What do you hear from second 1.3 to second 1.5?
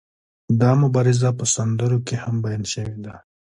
په